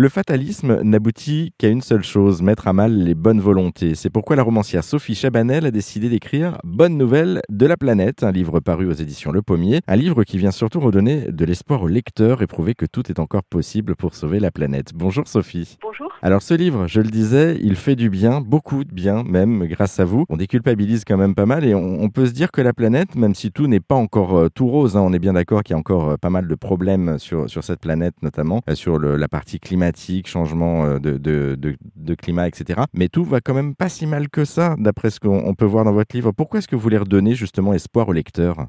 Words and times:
Le 0.00 0.08
fatalisme 0.08 0.80
n'aboutit 0.82 1.52
qu'à 1.58 1.66
une 1.66 1.80
seule 1.80 2.04
chose, 2.04 2.40
mettre 2.40 2.68
à 2.68 2.72
mal 2.72 3.02
les 3.02 3.16
bonnes 3.16 3.40
volontés. 3.40 3.96
C'est 3.96 4.10
pourquoi 4.10 4.36
la 4.36 4.44
romancière 4.44 4.84
Sophie 4.84 5.16
Chabanel 5.16 5.66
a 5.66 5.72
décidé 5.72 6.08
d'écrire 6.08 6.56
Bonne 6.62 6.96
nouvelle 6.96 7.40
de 7.48 7.66
la 7.66 7.76
planète, 7.76 8.22
un 8.22 8.30
livre 8.30 8.60
paru 8.60 8.86
aux 8.86 8.92
éditions 8.92 9.32
Le 9.32 9.42
Pommier, 9.42 9.80
un 9.88 9.96
livre 9.96 10.22
qui 10.22 10.38
vient 10.38 10.52
surtout 10.52 10.78
redonner 10.78 11.32
de 11.32 11.44
l'espoir 11.44 11.82
aux 11.82 11.88
lecteurs 11.88 12.42
et 12.42 12.46
prouver 12.46 12.74
que 12.74 12.86
tout 12.86 13.10
est 13.10 13.18
encore 13.18 13.42
possible 13.42 13.96
pour 13.96 14.14
sauver 14.14 14.38
la 14.38 14.52
planète. 14.52 14.92
Bonjour 14.94 15.26
Sophie. 15.26 15.78
Bonjour. 15.82 16.12
Alors 16.22 16.42
ce 16.42 16.54
livre, 16.54 16.86
je 16.86 17.00
le 17.00 17.10
disais, 17.10 17.58
il 17.60 17.74
fait 17.74 17.96
du 17.96 18.08
bien, 18.08 18.40
beaucoup 18.40 18.84
de 18.84 18.92
bien 18.92 19.24
même 19.24 19.66
grâce 19.66 19.98
à 19.98 20.04
vous. 20.04 20.26
On 20.28 20.36
déculpabilise 20.36 21.02
quand 21.04 21.16
même 21.16 21.34
pas 21.34 21.46
mal 21.46 21.64
et 21.64 21.74
on, 21.74 22.08
peut 22.08 22.26
se 22.26 22.32
dire 22.32 22.52
que 22.52 22.60
la 22.60 22.72
planète, 22.72 23.16
même 23.16 23.34
si 23.34 23.50
tout 23.50 23.66
n'est 23.66 23.80
pas 23.80 23.96
encore 23.96 24.38
euh, 24.38 24.48
tout 24.48 24.68
rose, 24.68 24.96
hein, 24.96 25.00
on 25.00 25.12
est 25.12 25.18
bien 25.18 25.32
d'accord 25.32 25.64
qu'il 25.64 25.74
y 25.74 25.76
a 25.76 25.78
encore 25.78 26.10
euh, 26.10 26.16
pas 26.16 26.30
mal 26.30 26.46
de 26.46 26.54
problèmes 26.54 27.18
sur, 27.18 27.50
sur 27.50 27.64
cette 27.64 27.80
planète 27.80 28.14
notamment, 28.22 28.62
euh, 28.70 28.76
sur 28.76 28.98
la 29.00 29.28
partie 29.28 29.58
climatique, 29.58 29.87
changement 30.26 30.98
de, 30.98 31.16
de, 31.18 32.14
climat, 32.14 32.48
etc. 32.48 32.82
Mais 32.94 33.08
tout 33.08 33.24
va 33.24 33.40
quand 33.40 33.54
même 33.54 33.74
pas 33.74 33.88
si 33.88 34.06
mal 34.06 34.28
que 34.28 34.44
ça, 34.44 34.74
d'après 34.78 35.10
ce 35.10 35.20
qu'on 35.20 35.54
peut 35.54 35.64
voir 35.64 35.84
dans 35.84 35.92
votre 35.92 36.14
livre. 36.14 36.32
Pourquoi 36.32 36.58
est-ce 36.58 36.68
que 36.68 36.76
vous 36.76 36.82
voulez 36.82 36.98
redonner 36.98 37.34
justement 37.34 37.72
espoir 37.72 38.08
aux 38.08 38.12
lecteurs? 38.12 38.66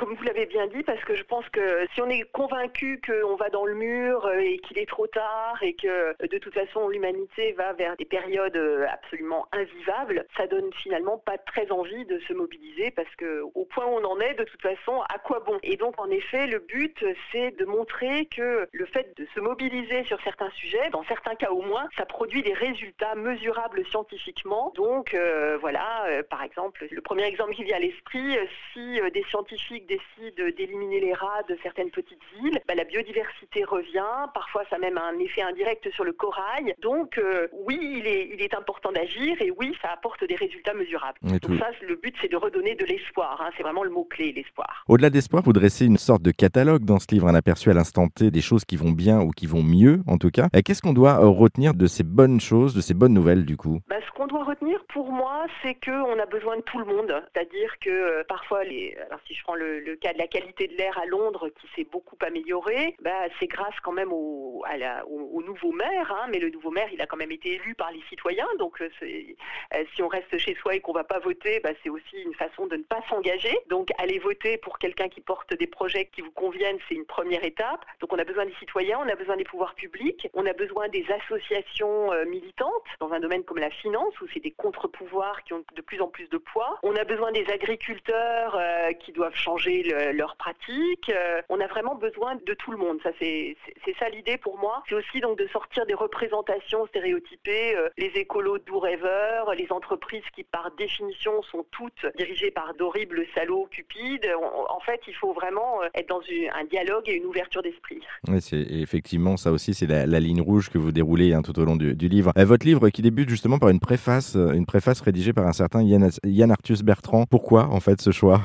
Comme 0.00 0.14
vous 0.14 0.24
l'avez 0.24 0.46
bien 0.46 0.66
dit, 0.66 0.82
parce 0.82 1.04
que 1.04 1.14
je 1.14 1.22
pense 1.24 1.46
que 1.50 1.86
si 1.92 2.00
on 2.00 2.08
est 2.08 2.22
convaincu 2.32 3.02
qu'on 3.06 3.36
va 3.36 3.50
dans 3.50 3.66
le 3.66 3.74
mur 3.74 4.24
euh, 4.24 4.38
et 4.38 4.56
qu'il 4.60 4.78
est 4.78 4.88
trop 4.88 5.06
tard 5.06 5.58
et 5.60 5.74
que 5.74 5.88
euh, 5.88 6.14
de 6.22 6.38
toute 6.38 6.54
façon 6.54 6.88
l'humanité 6.88 7.52
va 7.52 7.74
vers 7.74 7.98
des 7.98 8.06
périodes 8.06 8.56
euh, 8.56 8.86
absolument 8.90 9.46
invivables, 9.52 10.24
ça 10.38 10.46
donne 10.46 10.72
finalement 10.72 11.18
pas 11.18 11.36
très 11.36 11.70
envie 11.70 12.06
de 12.06 12.18
se 12.20 12.32
mobiliser 12.32 12.90
parce 12.92 13.14
que 13.16 13.42
au 13.54 13.66
point 13.66 13.84
où 13.84 13.90
on 13.90 14.04
en 14.06 14.18
est, 14.20 14.32
de 14.32 14.44
toute 14.44 14.62
façon, 14.62 15.02
à 15.14 15.18
quoi 15.18 15.40
bon? 15.40 15.58
Et 15.62 15.76
donc 15.76 16.00
en 16.00 16.08
effet, 16.08 16.46
le 16.46 16.60
but 16.60 17.04
c'est 17.30 17.50
de 17.58 17.66
montrer 17.66 18.24
que 18.24 18.66
le 18.72 18.86
fait 18.86 19.14
de 19.18 19.26
se 19.34 19.40
mobiliser 19.40 20.04
sur 20.04 20.18
certains 20.22 20.50
sujets, 20.52 20.88
dans 20.92 21.04
certains 21.04 21.34
cas 21.34 21.50
au 21.50 21.60
moins, 21.60 21.86
ça 21.98 22.06
produit 22.06 22.42
des 22.42 22.54
résultats 22.54 23.16
mesurables 23.16 23.84
scientifiquement. 23.90 24.72
Donc 24.76 25.14
voilà, 25.60 26.06
par 26.30 26.42
exemple, 26.42 26.86
le 26.90 27.00
premier 27.02 27.24
exemple 27.24 27.52
qui 27.52 27.64
vient 27.64 27.76
à 27.76 27.80
l'esprit, 27.80 28.38
si 28.72 28.98
des 29.12 29.24
scientifiques 29.24 29.89
décide 29.90 30.56
d'éliminer 30.56 31.00
les 31.00 31.14
rats 31.14 31.42
de 31.48 31.56
certaines 31.62 31.90
petites 31.90 32.22
îles, 32.42 32.60
bah, 32.68 32.74
la 32.74 32.84
biodiversité 32.84 33.64
revient. 33.64 34.14
Parfois, 34.32 34.62
ça 34.70 34.76
a 34.76 34.78
même 34.78 34.98
un 34.98 35.18
effet 35.18 35.42
indirect 35.42 35.90
sur 35.92 36.04
le 36.04 36.12
corail. 36.12 36.74
Donc, 36.80 37.18
euh, 37.18 37.48
oui, 37.66 37.78
il 37.98 38.06
est, 38.06 38.30
il 38.32 38.40
est 38.42 38.54
important 38.54 38.92
d'agir 38.92 39.36
et 39.40 39.50
oui, 39.58 39.76
ça 39.82 39.88
apporte 39.92 40.22
des 40.24 40.36
résultats 40.36 40.74
mesurables. 40.74 41.18
Donc 41.22 41.58
ça, 41.58 41.70
le 41.82 41.96
but, 41.96 42.14
c'est 42.20 42.30
de 42.30 42.36
redonner 42.36 42.74
de 42.74 42.84
l'espoir. 42.84 43.40
Hein. 43.40 43.50
C'est 43.56 43.62
vraiment 43.62 43.82
le 43.82 43.90
mot-clé, 43.90 44.32
l'espoir. 44.32 44.84
Au-delà 44.88 45.10
d'espoir, 45.10 45.42
vous 45.42 45.52
dressez 45.52 45.86
une 45.86 45.98
sorte 45.98 46.22
de 46.22 46.30
catalogue 46.30 46.84
dans 46.84 46.98
ce 46.98 47.06
livre, 47.10 47.26
un 47.28 47.34
aperçu 47.34 47.70
à 47.70 47.74
l'instant 47.74 48.08
T 48.08 48.30
des 48.30 48.40
choses 48.40 48.64
qui 48.64 48.76
vont 48.76 48.92
bien 48.92 49.20
ou 49.20 49.30
qui 49.30 49.46
vont 49.46 49.62
mieux, 49.62 50.00
en 50.06 50.18
tout 50.18 50.30
cas. 50.30 50.48
Qu'est-ce 50.64 50.82
qu'on 50.82 50.92
doit 50.92 51.16
retenir 51.18 51.74
de 51.74 51.86
ces 51.86 52.04
bonnes 52.04 52.40
choses, 52.40 52.74
de 52.74 52.80
ces 52.80 52.94
bonnes 52.94 53.14
nouvelles, 53.14 53.44
du 53.44 53.56
coup? 53.56 53.80
Bah, 53.88 53.96
Ce 54.06 54.12
qu'on 54.16 54.26
doit 54.26 54.44
retenir, 54.44 54.82
pour 54.92 55.10
moi, 55.10 55.46
c'est 55.62 55.74
qu'on 55.84 56.18
a 56.18 56.26
besoin 56.26 56.56
de 56.56 56.62
tout 56.62 56.78
le 56.78 56.84
monde. 56.84 57.12
C'est-à-dire 57.32 57.72
que 57.80 57.90
euh, 57.90 58.22
parfois, 58.28 58.64
les... 58.64 58.96
alors 59.06 59.20
si 59.26 59.34
je 59.34 59.42
prends 59.42 59.54
le, 59.54 59.79
le, 59.80 59.96
cas 59.96 60.12
de 60.12 60.18
la 60.18 60.26
qualité 60.26 60.68
de 60.68 60.76
l'air 60.76 60.98
à 60.98 61.06
Londres 61.06 61.48
qui 61.60 61.68
s'est 61.74 61.88
beaucoup 61.90 62.16
améliorée, 62.20 62.96
bah, 63.00 63.28
c'est 63.38 63.46
grâce 63.46 63.74
quand 63.82 63.92
même 63.92 64.12
au, 64.12 64.62
au, 65.08 65.42
nouveau 65.42 65.72
maire. 65.72 66.12
Hein, 66.12 66.28
mais 66.30 66.38
le 66.38 66.50
nouveau 66.50 66.70
maire, 66.70 66.88
il 66.92 67.00
a 67.00 67.06
quand 67.06 67.16
même 67.16 67.32
été 67.32 67.54
élu 67.54 67.74
par 67.74 67.90
les 67.90 68.02
citoyens. 68.08 68.48
Donc, 68.58 68.80
euh, 68.80 68.88
euh, 69.02 69.84
si 69.94 70.02
on 70.02 70.08
reste 70.08 70.36
chez 70.38 70.54
soi 70.56 70.74
et 70.74 70.80
qu'on 70.80 70.92
va 70.92 71.04
pas 71.04 71.18
voter, 71.18 71.60
bah, 71.60 71.70
c'est 71.82 71.88
aussi 71.88 72.16
une 72.24 72.34
façon 72.34 72.66
de 72.66 72.76
ne 72.76 72.82
pas 72.82 73.00
s'engager. 73.08 73.56
Donc, 73.68 73.88
aller 73.98 74.18
voter 74.18 74.58
pour 74.58 74.78
quelqu'un 74.78 75.08
qui 75.08 75.20
porte 75.20 75.54
des 75.54 75.66
projets 75.66 76.06
qui 76.06 76.20
vous 76.20 76.30
conviennent, 76.30 76.78
c'est 76.88 76.94
une 76.94 77.06
première 77.06 77.44
étape. 77.44 77.84
Donc, 78.00 78.12
on 78.12 78.18
a 78.18 78.24
besoin 78.24 78.46
des 78.46 78.54
citoyens, 78.58 78.98
on 79.04 79.08
a 79.08 79.16
besoin 79.16 79.36
des 79.36 79.44
pouvoirs 79.44 79.74
publics, 79.74 80.28
on 80.34 80.46
a 80.46 80.52
besoin 80.52 80.88
des 80.88 81.06
associations 81.10 82.12
euh, 82.12 82.24
militantes 82.26 82.70
dans 83.00 83.12
un 83.12 83.20
domaine 83.20 83.44
comme 83.44 83.58
la 83.58 83.70
finance 83.70 84.20
où 84.20 84.26
c'est 84.32 84.40
des 84.40 84.50
contre-pouvoirs 84.50 85.42
qui 85.44 85.52
ont 85.52 85.64
de 85.74 85.82
plus 85.82 86.00
en 86.00 86.08
plus 86.08 86.28
de 86.28 86.38
poids. 86.38 86.78
On 86.82 86.94
a 86.96 87.04
besoin 87.04 87.32
des 87.32 87.46
agriculteurs 87.50 88.58
qui 89.00 89.12
doivent 89.12 89.34
changer 89.34 89.69
leurs 90.12 90.36
pratiques. 90.36 91.10
Euh, 91.10 91.40
on 91.48 91.60
a 91.60 91.66
vraiment 91.66 91.94
besoin 91.94 92.36
de 92.46 92.54
tout 92.54 92.70
le 92.70 92.78
monde. 92.78 92.98
Ça, 93.02 93.10
c'est 93.18 93.56
ça 93.98 94.08
l'idée 94.08 94.36
pour 94.36 94.58
moi. 94.58 94.82
C'est 94.88 94.94
aussi 94.94 95.20
donc 95.20 95.38
de 95.38 95.46
sortir 95.48 95.86
des 95.86 95.94
représentations 95.94 96.86
stéréotypées, 96.86 97.76
euh, 97.76 97.88
les 97.98 98.10
écolos 98.16 98.58
doux 98.58 98.78
rêveurs, 98.78 99.54
les 99.54 99.66
entreprises 99.70 100.22
qui 100.34 100.44
par 100.44 100.70
définition 100.78 101.42
sont 101.50 101.64
toutes 101.70 102.06
dirigées 102.16 102.50
par 102.50 102.74
d'horribles 102.74 103.24
salauds 103.34 103.68
cupides. 103.70 104.28
en 104.68 104.80
fait, 104.80 105.00
il 105.06 105.14
faut 105.14 105.32
vraiment 105.32 105.82
euh, 105.82 105.88
être 105.94 106.08
dans 106.08 106.20
un 106.54 106.64
dialogue 106.64 107.08
et 107.08 107.14
une 107.14 107.26
ouverture 107.26 107.62
d'esprit. 107.62 108.00
C'est 108.40 108.60
effectivement 108.60 109.36
ça 109.36 109.52
aussi, 109.52 109.74
c'est 109.74 109.86
la, 109.86 110.20
ligne 110.20 110.40
rouge 110.42 110.68
que 110.68 110.78
vous 110.78 110.92
déroulez 110.92 111.32
hein, 111.32 111.42
tout 111.42 111.58
au 111.58 111.64
long 111.64 111.76
du, 111.76 111.94
livre. 111.94 112.32
votre 112.36 112.66
livre 112.66 112.90
qui 112.90 113.02
débute 113.02 113.28
justement 113.28 113.58
par 113.58 113.70
une 113.70 113.80
préface, 113.80 114.34
une 114.34 114.66
préface 114.66 115.00
rédigée 115.00 115.32
par 115.32 115.46
un 115.46 115.52
certain 115.52 115.82
Yann, 115.82 116.50
Arthus 116.50 116.82
Bertrand. 116.82 117.24
Pourquoi 117.30 117.66
en 117.68 117.80
fait 117.80 118.00
ce 118.00 118.10
choix? 118.10 118.40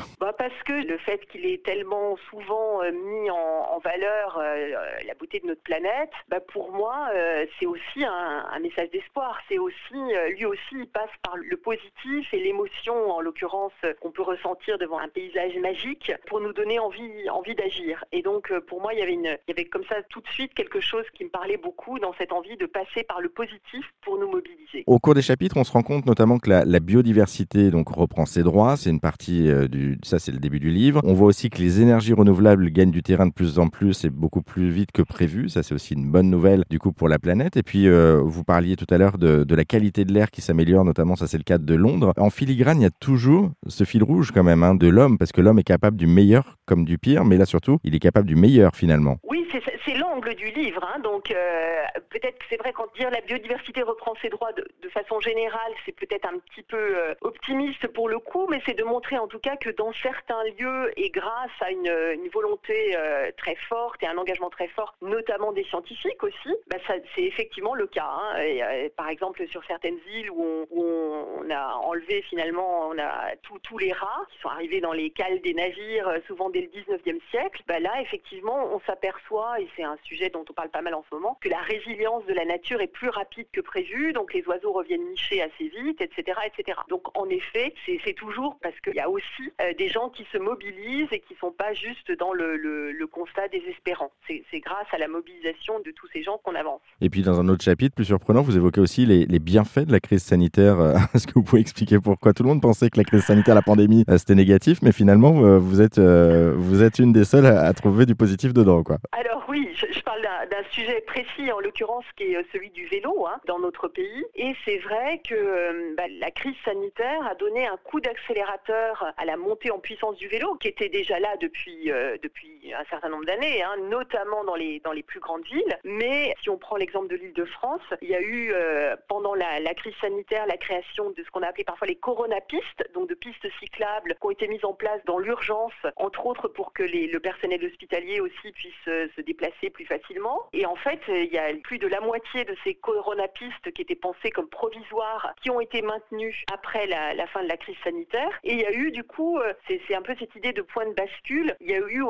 Que 0.66 0.74
le 0.74 0.98
fait 0.98 1.26
qu'il 1.28 1.46
est 1.46 1.64
tellement 1.64 2.18
souvent 2.30 2.82
euh, 2.82 2.92
mis 2.92 3.30
en, 3.30 3.80
valeur 3.84 4.40
euh, 4.40 4.74
la 5.06 5.14
beauté 5.14 5.40
de 5.40 5.46
notre 5.46 5.62
planète, 5.62 6.10
bah 6.28 6.40
pour 6.40 6.72
moi, 6.72 7.10
euh, 7.14 7.46
c'est 7.60 7.68
aussi 7.68 8.04
un, 8.04 8.60
message 8.60 8.90
d'espoir. 8.90 9.40
C'est 9.48 9.60
aussi, 9.60 9.94
lui 10.30 10.46
aussi, 10.46 10.74
il 10.74 10.88
passe 10.88 11.12
par 11.22 11.36
le 11.38 11.56
positif 11.58 12.34
et 12.34 12.40
l'émotion, 12.40 13.12
en 13.12 13.22
l'occurrence, 13.22 13.74
qu'on 14.02 14.10
peut 14.10 14.24
ressentir 14.24 14.80
devant 14.80 14.98
un 14.98 15.08
paysage 15.08 15.56
magique, 15.58 16.12
pour 16.26 16.40
nous 16.40 16.52
donner 16.52 16.80
envie, 16.80 17.30
envie 17.30 17.54
d'agir. 17.54 18.04
Et 18.12 18.24
donc, 18.24 18.52
pour 18.62 18.82
moi, 18.82 18.94
il 18.94 19.00
y 19.00 19.04
avait 19.04 19.14
il 19.14 19.38
y 19.48 19.52
avait 19.52 19.66
comme 19.66 19.84
ça 19.88 19.98
tout 20.10 20.22
de 20.22 20.28
suite 20.30 20.56
quelque 20.56 20.80
chose 20.80 21.04
qui 21.14 21.26
me 21.26 21.30
parlait 21.30 21.58
beaucoup 21.58 22.00
dans 22.00 22.14
cette 22.18 22.32
envie 22.32 22.58
de 22.58 22.66
passer 22.66 23.04
par 23.04 23.22
le 23.22 23.30
positif 23.30 23.86
pour 24.02 24.18
nous 24.18 24.32
mobiliser. 24.32 24.84
Au 24.88 24.98
cours 24.98 25.14
des 25.14 25.22
chapitres, 25.22 25.58
on 25.58 25.64
se 25.64 25.72
rend 25.72 25.84
compte 25.84 26.08
notamment 26.08 26.40
que 26.40 26.50
la, 26.50 26.80
biodiversité 26.80 27.70
donc 27.70 27.90
reprend 27.90 28.26
ses 28.26 28.42
droits. 28.42 28.78
C'est 28.78 28.90
une 28.90 29.00
partie 29.00 29.52
du, 29.70 30.00
ça 30.04 30.18
c'est 30.18 30.32
le 30.32 30.40
début 30.40 30.55
du 30.60 30.70
livre. 30.70 31.02
On 31.04 31.14
voit 31.14 31.28
aussi 31.28 31.50
que 31.50 31.60
les 31.60 31.82
énergies 31.82 32.14
renouvelables 32.14 32.70
gagnent 32.70 32.92
du 32.92 33.04
terrain 33.04 33.28
de 33.28 33.34
plus 33.34 33.60
en 33.60 33.68
plus 33.68 34.06
et 34.06 34.10
beaucoup 34.10 34.42
plus 34.42 34.70
vite 34.70 34.92
que 34.92 35.02
prévu. 35.02 35.50
Ça, 35.50 35.64
c'est 35.64 35.74
aussi 35.74 35.94
une 35.94 36.10
bonne 36.10 36.30
nouvelle 36.30 36.64
du 36.70 36.80
coup 36.80 36.92
pour 36.92 37.10
la 37.10 37.20
planète. 37.20 37.58
Et 37.58 37.64
puis, 37.64 37.88
euh, 37.88 38.22
vous 38.24 38.44
parliez 38.44 38.76
tout 38.76 38.88
à 38.90 38.98
l'heure 38.98 39.18
de, 39.18 39.56
la 39.56 39.66
qualité 39.66 40.06
de 40.06 40.14
l'air 40.14 40.32
qui 40.32 40.42
s'améliore, 40.42 40.84
notamment, 40.84 41.16
ça 41.16 41.28
c'est 41.28 41.38
le 41.38 41.44
cas 41.44 41.58
de 41.58 41.76
Londres. 41.76 42.14
En 42.18 42.30
filigrane, 42.30 42.80
il 42.82 42.84
y 42.84 42.88
a 42.88 42.92
toujours 43.00 43.52
ce 43.68 43.84
fil 43.84 44.04
rouge 44.04 44.32
quand 44.32 44.44
même 44.44 44.64
hein, 44.64 44.76
de 44.76 44.88
l'homme, 44.88 45.18
parce 45.18 45.32
que 45.32 45.42
l'homme 45.42 45.60
est 45.60 45.64
capable 45.64 45.98
du 45.98 46.08
meilleur 46.08 46.58
comme 46.66 46.84
du 46.84 46.98
pire, 46.98 47.24
mais 47.24 47.38
là 47.38 47.46
surtout, 47.46 47.80
il 47.84 47.96
est 47.96 48.00
capable 48.00 48.28
du 48.28 48.36
meilleur 48.36 48.76
finalement. 48.76 49.18
Oui, 49.24 49.46
c'est 49.86 49.96
l'angle 49.98 50.36
du 50.36 50.48
livre. 50.52 50.84
Hein. 50.84 51.00
donc, 51.00 51.32
euh, 51.32 51.84
peut-être 52.10 52.38
que 52.40 52.46
c'est 52.50 52.58
vrai 52.58 52.74
quand 52.74 52.88
dire 52.96 53.10
la 53.12 53.22
biodiversité 53.22 53.82
reprend 53.82 54.14
ses 54.22 54.30
droits 54.30 54.52
de, 54.54 54.66
façon 54.90 55.20
générale, 55.20 55.74
c'est 55.86 55.92
peut-être 55.92 56.26
un 56.26 56.40
petit 56.40 56.64
peu 56.64 56.78
euh, 56.78 57.14
optimiste 57.22 57.86
pour 57.88 58.08
le 58.08 58.18
coup, 58.20 58.48
mais 58.50 58.62
c'est 58.66 58.78
de 58.78 58.84
montrer 58.84 59.18
en 59.18 59.28
tout 59.28 59.40
cas 59.40 59.58
que 59.58 59.70
dans 59.72 59.92
certains 60.02 60.42
lieux 60.50 60.92
et 60.98 61.10
grâce 61.10 61.52
à 61.62 61.72
une, 61.72 62.30
volonté 62.34 62.96
euh, 62.98 63.32
très 63.38 63.56
forte 63.56 64.02
et 64.04 64.08
un 64.08 64.18
engagement 64.18 64.50
très 64.50 64.68
fort, 64.68 64.96
notamment 65.02 65.54
des 65.54 65.64
scientifiques 65.66 66.22
aussi, 66.24 66.50
bah, 66.68 66.78
c'est 66.88 67.24
effectivement 67.24 67.76
le 67.76 67.88
cas. 67.88 68.10
Hein. 68.10 68.42
Et, 68.42 68.90
par 68.90 69.10
exemple, 69.10 69.48
sur 69.48 69.64
certaines 69.66 70.00
îles 70.12 70.30
où 70.32 70.66
on, 70.72 71.50
a 71.50 71.76
enlevé 71.76 72.24
finalement 72.24 72.90
on 72.90 72.98
a 72.98 73.36
tous 73.42 73.78
les 73.78 73.94
rats 73.94 74.26
qui 74.32 74.40
sont 74.40 74.50
arrivés 74.50 74.82
dans 74.82 74.94
les 74.94 75.12
cales 75.12 75.42
des 75.42 75.54
navires, 75.54 76.12
souvent 76.28 76.50
dès 76.50 76.62
le 76.62 76.68
19e 76.68 77.20
siècle, 77.30 77.62
bah, 77.68 77.80
là 77.80 78.02
effectivement 78.02 78.74
on 78.74 78.80
s'aperçoit, 78.82 79.60
et 79.62 79.68
c'est 79.76 79.84
un 79.84 79.98
sujet 80.04 80.30
dont 80.30 80.44
on 80.50 80.54
parle 80.54 80.70
pas 80.70 80.82
mal 80.82 80.96
en 80.96 81.04
ce 81.10 81.16
moment, 81.16 81.38
que 81.42 81.50
la 81.50 81.60
résilience 81.60 82.26
de 82.26 82.34
la 82.34 82.46
nature 82.46 82.82
est 82.82 82.88
plus 82.88 83.10
rapide 83.10 83.48
que 83.52 83.62
prévu, 83.62 84.14
donc 84.14 84.34
les 84.34 84.46
oiseaux 84.48 84.72
reviennent 84.72 85.08
nicher 85.10 85.42
assez 85.42 85.68
vite, 85.68 86.02
etc. 86.02 86.40
etc. 86.46 86.80
Donc 86.90 87.16
en 87.18 87.30
effet, 87.30 87.74
c'est 87.86 88.14
toujours 88.14 88.58
parce 88.62 88.80
qu'il 88.82 88.96
y 88.96 89.00
a 89.00 89.10
aussi 89.10 89.54
euh, 89.62 89.74
des 89.74 89.90
gens 89.90 90.10
qui 90.10 90.26
se 90.32 90.35
mobilisent 90.38 91.12
et 91.12 91.20
qui 91.20 91.34
ne 91.34 91.40
sont 91.40 91.52
pas 91.52 91.74
juste 91.74 92.12
dans 92.20 92.34
le, 92.34 93.06
constat 93.12 93.48
désespérant. 93.48 94.12
C'est 94.28 94.60
grâce 94.60 94.88
à 94.92 94.98
la 94.98 95.08
mobilisation 95.08 95.80
de 95.80 95.92
tous 95.92 96.08
ces 96.12 96.24
gens 96.24 96.40
qu'on 96.44 96.56
avance. 96.56 96.82
Et 97.00 97.10
puis 97.10 97.22
dans 97.22 97.40
un 97.40 97.48
autre 97.48 97.64
chapitre 97.64 97.96
plus 97.96 98.06
surprenant, 98.06 98.42
vous 98.42 98.58
évoquez 98.58 98.82
aussi 98.82 99.06
les, 99.06 99.40
bienfaits 99.40 99.86
de 99.86 99.92
la 99.92 100.00
crise 100.00 100.24
sanitaire. 100.24 100.80
Euh, 100.80 100.96
est-ce 101.14 101.28
que 101.28 101.34
vous 101.36 101.44
pouvez 101.44 101.62
expliquer 101.62 102.00
pourquoi 102.00 102.34
tout 102.34 102.44
le 102.44 102.50
monde 102.50 102.62
pensait 102.62 102.90
que 102.90 102.98
la 102.98 103.04
crise 103.04 103.24
sanitaire, 103.24 103.56
la 103.56 103.62
pandémie, 103.62 104.04
euh, 104.10 104.18
c'était 104.18 104.36
négatif, 104.36 104.82
mais 104.82 104.92
finalement 104.92 105.34
vous 105.60 105.82
êtes, 105.82 106.00
vous 106.00 106.84
êtes 106.84 107.00
une 107.00 107.14
des 107.14 107.24
seules 107.24 107.46
à, 107.46 107.72
trouver 107.74 108.06
du 108.06 108.16
positif 108.16 108.54
dedans, 108.54 108.84
quoi. 108.84 108.98
Alors 109.12 109.46
oui, 109.48 109.70
je, 109.76 110.00
parle 110.02 110.22
d'un 110.22 110.64
sujet 110.72 111.02
précis, 111.02 111.52
en 111.52 111.60
l'occurrence, 111.60 112.06
qui 112.16 112.24
est 112.24 112.46
celui 112.52 112.70
du 112.72 112.86
vélo 112.88 113.26
hein, 113.28 113.40
dans 113.48 113.60
notre 113.60 113.88
pays. 113.88 114.26
Et 114.36 114.54
c'est 114.66 114.78
vrai 114.80 115.22
que 115.28 115.96
bah, 115.96 116.04
la 116.20 116.32
crise 116.32 116.56
sanitaire 116.64 117.26
a 117.30 117.36
donné 117.36 117.68
un 117.68 117.78
coup 117.78 118.00
d'accélérateur 118.00 119.14
à 119.18 119.26
la 119.26 119.38
montée 119.38 119.72
en 119.72 119.80
puissance 119.80 120.18
du 120.18 120.25
vélo, 120.28 120.56
qui 120.56 120.68
était 120.68 120.90
déjà 120.90 121.20
là 121.20 121.36
depuis, 121.38 121.92
euh, 121.92 122.18
depuis 122.22 122.74
un 122.74 122.84
certain 122.90 123.10
nombre 123.10 123.26
d'années, 123.26 123.62
hein, 123.64 123.76
notamment 123.90 124.44
dans 124.44 124.56
les, 124.56 124.80
dans 124.80 124.92
les 124.92 125.04
plus 125.04 125.20
grandes 125.20 125.46
villes. 125.46 125.78
Mais 125.84 126.34
si 126.42 126.50
on 126.50 126.58
prend 126.58 126.78
l'exemple 126.78 127.08
de 127.08 127.16
l'île 127.16 127.34
de 127.34 127.46
France, 127.46 127.82
il 128.02 128.10
y 128.10 128.16
a 128.16 128.22
eu 128.22 128.52
euh, 128.54 128.96
pendant 129.08 129.34
la, 129.34 129.74
crise 129.76 129.96
sanitaire 130.00 130.46
la 130.48 130.58
création 130.58 131.10
de 131.12 131.24
ce 131.24 131.30
qu'on 131.32 131.42
a 131.42 131.48
appelé 131.48 131.64
parfois 131.64 131.88
les 131.88 131.96
coronapistes, 131.96 132.90
donc 132.94 133.10
de 133.10 133.16
pistes 133.16 133.48
cyclables 133.60 134.16
qui 134.16 134.26
ont 134.26 134.32
été 134.32 134.48
mises 134.48 134.64
en 134.64 134.74
place 134.74 135.02
dans 135.06 135.20
l'urgence, 135.20 135.74
entre 135.98 136.26
autres 136.26 136.48
pour 136.48 136.74
que 136.74 136.84
le 136.84 137.20
personnel 137.20 137.64
hospitalier 137.64 138.20
aussi 138.20 138.52
puisse 138.54 138.74
euh, 138.88 139.08
se 139.16 139.22
déplacer 139.22 139.70
plus 139.70 139.86
facilement. 139.86 140.44
Et 140.54 140.66
en 140.66 140.76
fait, 140.76 141.00
il 141.08 141.32
y 141.32 141.38
a 141.38 141.54
plus 141.64 141.78
de 141.78 141.88
la 141.88 142.00
moitié 142.00 142.46
de 142.46 142.56
ces 142.64 142.76
coronapistes 142.76 143.72
qui 143.74 143.82
étaient 143.82 143.96
pensées 143.96 144.32
comme 144.32 144.50
provisoires, 144.50 145.34
qui 145.42 145.50
ont 145.50 145.60
été 145.60 145.82
maintenues 145.82 146.44
après 146.52 146.88
la, 146.88 147.14
la 147.14 147.28
fin 147.28 147.44
de 147.44 147.50
la 147.50 147.58
crise 147.58 147.78
sanitaire. 147.84 148.30
Et 148.44 148.54
il 148.54 148.60
y 148.60 148.66
a 148.66 148.72
eu 148.72 148.92
du 148.92 149.04
coup, 149.04 149.40
c'est 149.68 149.96
un 149.96 150.02
peu 150.06 150.16
cette 150.20 150.36
idée 150.36 150.54
de 150.54 150.62
point 150.62 150.86
de 150.86 150.94
bascule. 150.94 151.56
Il 151.62 151.70
y 151.70 151.74
a 151.74 151.80
eu 151.80 152.04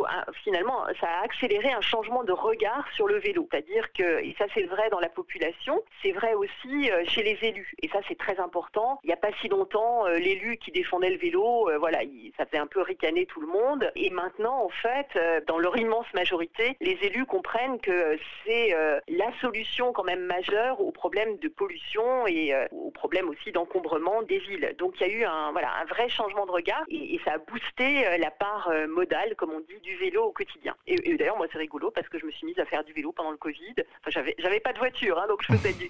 finalement, 0.44 0.86
ça 1.00 1.08
a 1.08 1.24
accéléré 1.24 1.72
un 1.72 1.82
changement 1.82 2.24
de 2.24 2.32
regard 2.32 2.86
sur 2.94 3.08
le 3.08 3.18
vélo. 3.20 3.48
C'est-à-dire 3.52 3.92
que, 3.94 4.24
et 4.24 4.36
ça 4.38 4.46
c'est 4.54 4.64
vrai 4.64 4.90
dans 4.90 5.00
la 5.00 5.10
population, 5.10 5.82
c'est 6.02 6.12
vrai 6.12 6.34
aussi 6.34 6.92
euh, 6.92 7.04
chez 7.06 7.24
les 7.24 7.38
élus. 7.42 7.74
Et 7.82 7.88
ça 7.90 8.00
c'est 8.08 8.18
très 8.18 8.40
important. 8.40 9.00
Il 9.04 9.08
n'y 9.08 9.14
a 9.14 9.18
pas 9.18 9.32
si 9.42 9.48
longtemps, 9.48 10.06
euh, 10.06 10.18
l'élu 10.18 10.58
qui 10.58 10.72
défendait 10.72 11.10
le 11.10 11.18
vélo, 11.18 11.70
voilà, 11.80 12.00
ça 12.38 12.46
faisait 12.46 12.58
un 12.58 12.68
peu 12.68 12.82
ricaner 12.82 13.26
tout 13.26 13.42
le 13.42 13.48
monde. 13.48 13.92
Et 13.96 14.10
maintenant, 14.10 14.64
en 14.64 14.70
fait, 14.70 15.08
dans 15.48 15.58
leur 15.58 15.78
immense 15.78 16.06
majorité, 16.14 16.76
les 16.82 16.98
élus 17.02 17.26
comprennent 17.26 17.80
que 17.80 18.18
c'est 18.46 18.76
la 19.08 19.32
solution 19.42 19.94
quand 19.94 20.04
même 20.04 20.22
majeure 20.22 20.82
aux 20.82 20.92
problèmes 20.92 21.38
de 21.38 21.48
pollution 21.48 22.28
et 22.28 22.54
aux 22.72 22.92
problèmes 22.92 23.30
aussi 23.30 23.52
d'encombrement 23.52 24.22
des 24.24 24.40
villes. 24.40 24.76
Donc 24.78 24.96
il 25.00 25.08
y 25.08 25.10
a 25.10 25.14
eu 25.14 25.24
un, 25.24 25.52
voilà, 25.52 25.70
un 25.82 25.86
vrai 25.86 26.10
changement 26.10 26.46
de 26.46 26.52
regard 26.52 26.84
et, 26.90 27.20
ça 27.26 27.34
a 27.34 27.38
boosté 27.38 27.85
euh, 27.86 28.18
la 28.18 28.32
part 28.32 28.70
euh, 28.72 28.88
modale, 28.88 29.36
comme 29.38 29.52
on 29.52 29.60
dit, 29.60 29.80
du 29.82 29.96
vélo 29.98 30.24
au 30.24 30.32
quotidien. 30.32 30.76
Et, 30.88 30.96
d'ailleurs, 31.18 31.38
moi, 31.38 31.48
c'est 31.52 31.58
rigolo 31.58 31.92
parce 31.92 32.08
que 32.10 32.20
je 32.20 32.26
me 32.26 32.32
suis 32.32 32.46
mise 32.46 32.60
à 32.60 32.66
faire 32.66 32.84
du 32.84 32.94
vélo 32.94 33.12
pendant 33.12 33.32
le 33.32 33.38
Covid. 33.38 33.76
Enfin, 34.02 34.10
j'avais, 34.10 34.36
j'avais 34.40 34.60
pas 34.60 34.74
de 34.74 34.80
voiture, 34.80 35.20
hein, 35.20 35.26
donc 35.28 35.42
je 35.42 35.54
faisais 35.56 35.74
du, 35.74 35.88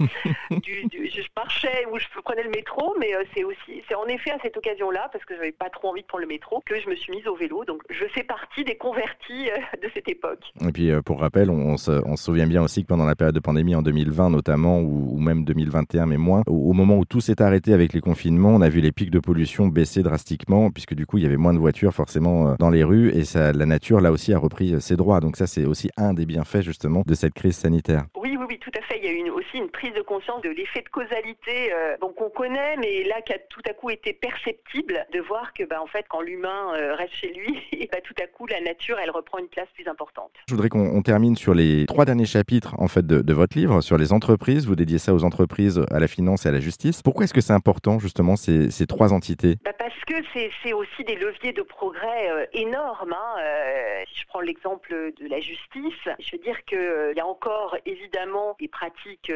du, 0.89 1.09
je 1.09 1.21
marchais 1.35 1.85
ou 1.91 1.97
je 1.97 2.05
prenais 2.23 2.43
le 2.43 2.49
métro, 2.49 2.95
mais 2.99 3.15
euh, 3.15 3.23
c'est 3.33 3.43
aussi, 3.43 3.83
c'est 3.87 3.95
en 3.95 4.05
effet 4.05 4.31
à 4.31 4.37
cette 4.41 4.57
occasion-là, 4.57 5.09
parce 5.11 5.25
que 5.25 5.35
j'avais 5.35 5.51
pas 5.51 5.69
trop 5.69 5.89
envie 5.89 6.01
de 6.01 6.07
prendre 6.07 6.23
le 6.23 6.27
métro, 6.27 6.61
que 6.65 6.79
je 6.79 6.89
me 6.89 6.95
suis 6.95 7.13
mise 7.13 7.27
au 7.27 7.35
vélo. 7.35 7.65
Donc, 7.65 7.81
je 7.89 8.05
fais 8.07 8.23
partie 8.23 8.63
des 8.63 8.75
convertis 8.75 9.49
de 9.81 9.89
cette 9.93 10.09
époque. 10.09 10.43
Et 10.67 10.71
puis, 10.71 10.91
pour 11.03 11.19
rappel, 11.19 11.49
on, 11.49 11.77
se, 11.77 11.91
on, 12.05 12.15
se, 12.15 12.25
souvient 12.25 12.47
bien 12.47 12.63
aussi 12.63 12.83
que 12.83 12.87
pendant 12.87 13.05
la 13.05 13.15
période 13.15 13.35
de 13.35 13.39
pandémie 13.39 13.75
en 13.75 13.81
2020 13.81 14.29
notamment, 14.29 14.79
ou, 14.79 15.19
même 15.19 15.45
2021, 15.45 16.05
mais 16.05 16.17
moins, 16.17 16.41
au, 16.47 16.69
au 16.69 16.73
moment 16.73 16.97
où 16.97 17.05
tout 17.05 17.21
s'est 17.21 17.41
arrêté 17.41 17.73
avec 17.73 17.93
les 17.93 18.01
confinements, 18.01 18.55
on 18.55 18.61
a 18.61 18.69
vu 18.69 18.81
les 18.81 18.91
pics 18.91 19.11
de 19.11 19.19
pollution 19.19 19.67
baisser 19.67 20.03
drastiquement, 20.03 20.71
puisque 20.71 20.93
du 20.93 21.05
coup, 21.05 21.17
il 21.17 21.23
y 21.23 21.27
avait 21.27 21.37
moins 21.37 21.53
de 21.53 21.59
voitures 21.59 21.84
forcément 21.93 22.49
euh, 22.49 22.55
dans 22.59 22.69
les 22.69 22.83
rues, 22.83 23.09
et 23.09 23.25
ça, 23.25 23.51
la 23.51 23.65
nature, 23.65 24.01
là 24.01 24.11
aussi, 24.11 24.33
a 24.33 24.37
repris 24.37 24.73
euh, 24.73 24.79
ses 24.79 24.95
droits. 24.95 25.19
Donc 25.19 25.37
ça, 25.37 25.47
c'est 25.47 25.65
aussi 25.65 25.89
un 25.97 26.13
des 26.13 26.25
bienfaits, 26.25 26.61
justement, 26.61 27.03
de 27.05 27.13
cette 27.13 27.33
crise 27.33 27.55
sanitaire. 27.55 28.05
Oui, 28.47 28.59
tout 28.59 28.71
à 28.77 28.81
fait. 28.81 28.97
Il 28.97 29.05
y 29.05 29.07
a 29.07 29.11
eu 29.11 29.29
aussi 29.29 29.57
une 29.57 29.69
prise 29.69 29.93
de 29.93 30.01
conscience 30.01 30.41
de 30.41 30.49
l'effet 30.49 30.81
de 30.81 30.89
causalité 30.89 31.73
euh, 31.73 31.97
donc 31.99 32.21
on 32.21 32.29
connaît, 32.29 32.77
mais 32.77 33.03
là 33.03 33.21
qui 33.21 33.33
a 33.33 33.39
tout 33.49 33.61
à 33.69 33.73
coup 33.73 33.89
été 33.89 34.13
perceptible 34.13 35.05
de 35.13 35.19
voir 35.19 35.53
que, 35.53 35.63
bah, 35.63 35.81
en 35.81 35.87
fait, 35.87 36.05
quand 36.09 36.21
l'humain 36.21 36.71
reste 36.95 37.13
chez 37.13 37.33
lui, 37.33 37.61
et 37.71 37.87
bah, 37.91 37.99
tout 38.03 38.13
à 38.21 38.27
coup, 38.27 38.45
la 38.47 38.61
nature, 38.61 38.97
elle 39.01 39.11
reprend 39.11 39.39
une 39.39 39.47
place 39.47 39.67
plus 39.73 39.87
importante. 39.87 40.31
Je 40.47 40.53
voudrais 40.53 40.69
qu'on 40.69 41.01
termine 41.01 41.35
sur 41.35 41.53
les 41.53 41.85
trois 41.85 42.05
derniers 42.05 42.25
chapitres, 42.25 42.75
en 42.77 42.87
fait, 42.87 43.05
de, 43.05 43.21
de, 43.21 43.33
votre 43.33 43.57
livre, 43.57 43.81
sur 43.81 43.97
les 43.97 44.13
entreprises. 44.13 44.67
Vous 44.67 44.75
dédiez 44.75 44.97
ça 44.97 45.13
aux 45.13 45.23
entreprises, 45.23 45.83
à 45.91 45.99
la 45.99 46.07
finance 46.07 46.45
et 46.45 46.49
à 46.49 46.51
la 46.51 46.59
justice. 46.59 47.01
Pourquoi 47.01 47.25
est-ce 47.25 47.33
que 47.33 47.41
c'est 47.41 47.53
important, 47.53 47.99
justement, 47.99 48.35
ces, 48.35 48.71
ces 48.71 48.87
trois 48.87 49.13
entités? 49.13 49.55
Bah 49.63 49.73
Parce 49.77 49.93
que 50.05 50.15
c'est 50.63 50.73
aussi 50.73 51.03
des 51.03 51.15
leviers 51.15 51.53
de 51.53 51.61
progrès 51.61 52.29
euh, 52.29 52.45
énormes. 52.53 53.13
Hein. 53.13 53.35
Euh, 53.39 54.03
si 54.13 54.21
je 54.21 54.27
prends 54.27 54.41
l'exemple 54.41 54.89
de 54.91 55.27
la 55.27 55.39
justice, 55.39 56.09
je 56.19 56.31
veux 56.33 56.43
dire 56.43 56.63
qu'il 56.65 56.77
euh, 56.77 57.13
y 57.15 57.19
a 57.19 57.25
encore 57.25 57.75
évidemment 57.85 58.34
des 58.59 58.67
pratiques 58.67 59.31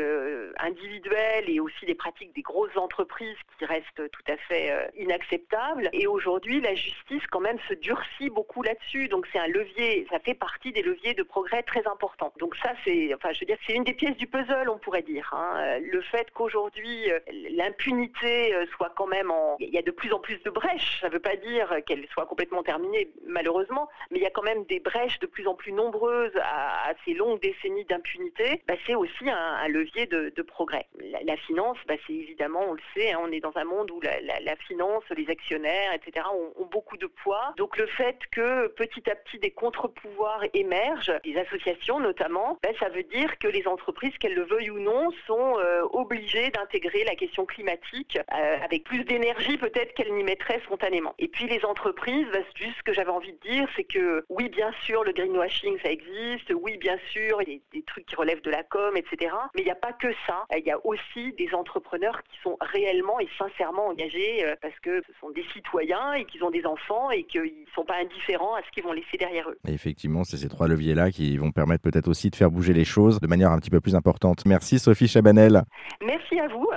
individuelles 0.58 1.50
et 1.50 1.60
aussi 1.60 1.86
des 1.86 1.96
pratiques 1.96 2.34
des 2.36 2.42
grosses 2.42 2.76
entreprises 2.78 3.38
qui 3.58 3.66
restent 3.66 4.10
tout 4.12 4.24
à 4.28 4.38
fait 4.38 4.92
inacceptables. 4.98 5.90
Et 5.94 6.08
aujourd'hui, 6.08 6.62
la 6.62 6.76
justice 6.76 7.26
quand 7.32 7.40
même 7.40 7.58
se 7.68 7.74
durcit 7.76 8.30
beaucoup 8.30 8.64
là-dessus. 8.64 9.08
Donc 9.08 9.28
c'est 9.32 9.40
un 9.40 9.48
levier, 9.48 10.08
ça 10.12 10.20
fait 10.20 10.34
partie 10.34 10.72
des 10.72 10.82
leviers 10.82 11.14
de 11.14 11.24
progrès 11.24 11.64
très 11.64 11.86
importants. 11.88 12.34
Donc 12.40 12.56
ça, 12.58 12.74
c'est, 12.86 13.14
enfin, 13.14 13.32
je 13.34 13.42
veux 13.42 13.46
dire, 13.46 13.58
c'est 13.68 13.74
une 13.74 13.84
des 13.84 13.94
pièces 13.94 14.18
du 14.18 14.28
puzzle, 14.28 14.70
on 14.70 14.78
pourrait 14.78 15.02
dire. 15.02 15.30
Hein. 15.34 15.80
Le 15.80 16.02
fait 16.02 16.32
qu'aujourd'hui 16.32 17.10
l'impunité 17.52 18.54
soit 18.76 18.92
quand 18.96 19.08
même 19.08 19.32
en, 19.32 19.58
il 19.60 19.70
y 19.70 19.78
a 19.78 19.82
de 19.82 19.92
plus 19.92 20.14
en 20.14 20.20
plus 20.20 20.42
de 20.44 20.50
brèches. 20.50 21.00
Ça 21.02 21.08
ne 21.08 21.14
veut 21.14 21.20
pas 21.20 21.36
dire 21.36 21.74
qu'elle 21.86 22.06
soit 22.08 22.26
complètement 22.26 22.64
terminée, 22.64 23.10
malheureusement, 23.28 23.90
mais 24.12 24.20
il 24.20 24.24
y 24.24 24.28
a 24.28 24.32
quand 24.32 24.44
même 24.44 24.66
des 24.66 24.80
brèches 24.80 25.20
de 25.20 25.28
plus 25.28 25.48
en 25.48 25.56
plus 25.56 25.72
nombreuses 25.72 26.36
à, 26.42 26.94
ces 27.06 27.14
longues 27.14 27.42
décennies 27.42 27.86
d'impunité. 27.86 28.62
Bah, 28.68 28.76
c'est 28.90 28.96
aussi 28.96 29.30
un, 29.30 29.68
levier 29.68 30.08
de, 30.08 30.42
progrès. 30.42 30.88
La, 31.24 31.38
finance, 31.38 31.78
bah, 31.88 31.94
c'est 32.08 32.14
évidemment, 32.14 32.62
on 32.70 32.74
le 32.74 32.82
sait, 32.96 33.12
hein, 33.12 33.20
on 33.22 33.32
est 33.32 33.40
dans 33.40 33.56
un 33.56 33.66
monde 33.66 33.92
où 33.92 34.02
la, 34.02 34.56
finance, 34.68 35.04
les 35.16 35.30
actionnaires, 35.30 35.94
etc., 35.94 36.26
ont, 36.34 36.66
beaucoup 36.72 36.98
de 36.98 37.08
poids. 37.08 37.54
Donc 37.58 37.78
le 37.78 37.88
fait 37.88 38.18
que 38.32 38.68
petit 38.68 39.10
à 39.10 39.16
petit 39.16 39.40
des 39.40 39.52
contre-pouvoirs 39.52 40.44
émergent, 40.54 41.14
des 41.24 41.36
associations 41.38 42.00
notamment, 42.00 42.60
bah, 42.62 42.70
ça 42.80 42.90
veut 42.90 43.04
dire 43.04 43.38
que 43.40 43.48
les 43.48 43.68
entreprises, 43.68 44.16
qu'elles 44.20 44.36
le 44.36 44.44
veuillent 44.44 44.70
ou 44.70 44.80
non, 44.80 45.10
sont 45.26 45.58
euh, 45.58 45.82
obligées 45.92 46.50
d'intégrer 46.52 47.04
la 47.06 47.16
question 47.16 47.46
climatique 47.46 48.18
euh, 48.18 48.58
avec 48.64 48.84
plus 48.84 49.04
d'énergie 49.04 49.58
peut-être 49.58 49.94
qu'elles 49.94 50.14
n'y 50.14 50.24
mettraient 50.24 50.62
spontanément. 50.66 51.16
Et 51.18 51.28
puis 51.28 51.48
les 51.48 51.64
entreprises, 51.66 52.28
bah, 52.32 52.40
juste 52.56 52.78
ce 52.78 52.84
que 52.84 52.94
j'avais 52.94 53.10
envie 53.10 53.34
de 53.34 53.50
dire, 53.50 53.68
c'est 53.76 53.84
que 53.84 54.24
oui, 54.30 54.50
bien 54.50 54.72
sûr, 54.84 55.04
le 55.04 55.12
greenwashing, 55.12 55.78
ça 55.84 55.92
existe, 55.92 56.54
oui, 56.56 56.78
bien 56.78 56.98
sûr, 57.12 57.42
il 57.42 57.54
y 57.54 57.56
a 57.56 57.60
des 57.74 57.84
trucs 57.84 58.06
qui 58.06 58.16
relèvent 58.16 58.42
de 58.42 58.52
la 58.52 58.64
com, 58.64 58.79
etc. 58.96 59.32
Mais 59.56 59.62
il 59.62 59.66
n'y 59.66 59.72
a 59.72 59.76
pas 59.76 59.94
que 59.94 60.08
ça. 60.26 60.46
Il 60.56 60.66
y 60.66 60.72
a 60.72 60.80
aussi 60.86 61.34
des 61.34 61.50
entrepreneurs 61.54 62.22
qui 62.24 62.40
sont 62.44 62.58
réellement 62.62 63.20
et 63.20 63.28
sincèrement 63.38 63.88
engagés 63.88 64.46
euh, 64.46 64.56
parce 64.62 64.78
que 64.82 65.02
ce 65.02 65.14
sont 65.20 65.30
des 65.32 65.46
citoyens 65.54 66.14
et 66.14 66.26
qu'ils 66.26 66.44
ont 66.44 66.52
des 66.52 66.66
enfants 66.66 67.12
et 67.12 67.24
qu'ils 67.24 67.42
ne 67.42 67.72
sont 67.76 67.86
pas 67.86 67.98
indifférents 68.02 68.56
à 68.56 68.62
ce 68.62 68.72
qu'ils 68.72 68.84
vont 68.84 68.94
laisser 68.94 69.18
derrière 69.18 69.50
eux. 69.50 69.58
effectivement, 69.68 70.24
c'est 70.24 70.38
ces 70.38 70.50
trois 70.50 70.68
leviers-là 70.68 71.12
qui 71.12 71.38
vont 71.38 71.52
permettre 71.52 71.84
peut-être 71.84 72.08
aussi 72.08 72.30
de 72.30 72.36
faire 72.36 72.52
bouger 72.52 72.74
les 72.74 72.86
choses 72.86 73.20
de 73.20 73.28
manière 73.28 73.52
un 73.52 73.60
petit 73.60 73.70
peu 73.70 73.82
plus 73.82 73.96
importante. 73.96 74.46
Merci 74.46 74.80
Sophie 74.80 75.08
Chabanel. 75.08 75.64
Merci 76.02 76.40
à 76.40 76.48
vous. 76.48 76.68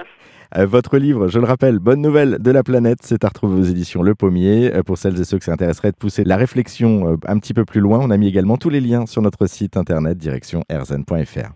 Euh, 0.57 0.67
votre 0.67 0.99
livre, 0.99 1.29
je 1.29 1.39
le 1.39 1.47
rappelle, 1.47 1.79
Bonne 1.79 2.03
nouvelle 2.03 2.39
de 2.39 2.51
la 2.51 2.63
planète, 2.63 2.99
c'est 3.03 3.25
à 3.25 3.29
retrouver 3.29 3.61
aux 3.61 3.65
éditions 3.65 4.03
Le 4.03 4.15
Pommier. 4.15 4.75
Euh, 4.75 4.83
pour 4.83 4.99
celles 4.99 5.19
et 5.19 5.25
ceux 5.25 5.39
que 5.39 5.45
ça 5.45 5.53
intéresserait 5.53 5.93
de 5.93 5.97
pousser 5.97 6.25
la 6.25 6.37
réflexion 6.37 7.19
un 7.27 7.39
petit 7.39 7.55
peu 7.55 7.65
plus 7.65 7.81
loin, 7.81 8.01
on 8.01 8.11
a 8.11 8.17
mis 8.17 8.29
également 8.29 8.57
tous 8.57 8.71
les 8.71 8.81
liens 8.81 9.07
sur 9.07 9.23
notre 9.23 9.47
site 9.47 9.77
internet 9.77 10.19
direction 10.19 10.63
rzn.fr. 10.71 11.51